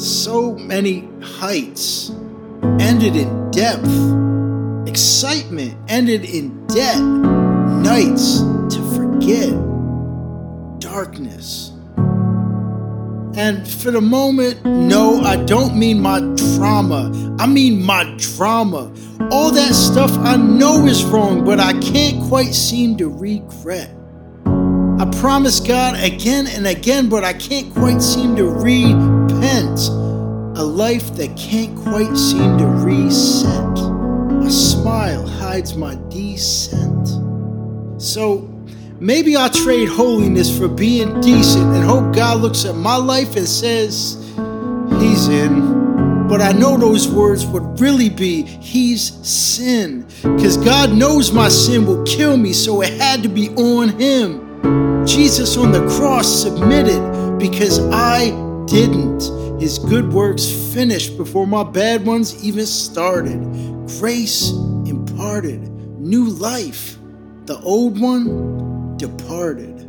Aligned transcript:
So 0.00 0.54
many 0.54 1.06
heights 1.22 2.08
ended 2.80 3.16
in 3.16 3.50
depth. 3.50 3.84
Excitement 4.88 5.76
ended 5.88 6.24
in 6.24 6.66
debt. 6.68 6.98
Nights 6.98 8.38
to 8.74 8.94
forget. 8.96 9.50
Darkness. 10.80 11.72
And 13.36 13.68
for 13.68 13.90
the 13.90 14.00
moment, 14.00 14.64
no, 14.64 15.20
I 15.20 15.36
don't 15.36 15.78
mean 15.78 16.00
my 16.00 16.20
trauma. 16.56 17.36
I 17.38 17.46
mean 17.46 17.84
my 17.84 18.04
drama. 18.16 18.90
All 19.30 19.50
that 19.50 19.74
stuff 19.74 20.10
I 20.20 20.36
know 20.36 20.86
is 20.86 21.04
wrong, 21.04 21.44
but 21.44 21.60
I 21.60 21.78
can't 21.78 22.26
quite 22.26 22.54
seem 22.54 22.96
to 22.96 23.10
regret. 23.10 23.94
I 24.46 25.10
promise 25.20 25.60
God 25.60 26.02
again 26.02 26.46
and 26.46 26.66
again, 26.66 27.10
but 27.10 27.22
I 27.22 27.34
can't 27.34 27.70
quite 27.74 28.00
seem 28.00 28.34
to 28.36 28.48
A 29.50 30.62
life 30.62 31.16
that 31.16 31.34
can't 31.38 31.74
quite 31.74 32.14
seem 32.14 32.58
to 32.58 32.66
reset. 32.66 33.78
A 34.46 34.50
smile 34.50 35.26
hides 35.26 35.74
my 35.74 35.94
descent. 36.10 37.08
So 37.96 38.46
maybe 39.00 39.36
I'll 39.36 39.48
trade 39.48 39.88
holiness 39.88 40.54
for 40.58 40.68
being 40.68 41.18
decent 41.22 41.64
and 41.74 41.82
hope 41.82 42.14
God 42.14 42.42
looks 42.42 42.66
at 42.66 42.74
my 42.74 42.96
life 42.96 43.36
and 43.36 43.48
says, 43.48 44.16
He's 45.00 45.28
in. 45.28 46.28
But 46.28 46.42
I 46.42 46.52
know 46.52 46.76
those 46.76 47.08
words 47.08 47.46
would 47.46 47.80
really 47.80 48.10
be, 48.10 48.42
He's 48.42 49.14
sin. 49.26 50.06
Because 50.22 50.58
God 50.58 50.92
knows 50.92 51.32
my 51.32 51.48
sin 51.48 51.86
will 51.86 52.04
kill 52.04 52.36
me, 52.36 52.52
so 52.52 52.82
it 52.82 52.92
had 53.00 53.22
to 53.22 53.30
be 53.30 53.48
on 53.56 53.98
Him. 53.98 55.06
Jesus 55.06 55.56
on 55.56 55.72
the 55.72 55.88
cross 55.96 56.42
submitted 56.42 57.38
because 57.38 57.80
I 57.90 58.26
didn't. 58.66 59.39
His 59.60 59.78
good 59.78 60.10
works 60.10 60.50
finished 60.72 61.18
before 61.18 61.46
my 61.46 61.62
bad 61.62 62.06
ones 62.06 62.42
even 62.42 62.64
started. 62.64 63.38
Grace 63.98 64.52
imparted, 64.86 65.60
new 66.00 66.30
life. 66.30 66.96
The 67.44 67.60
old 67.60 68.00
one 68.00 68.96
departed. 68.96 69.86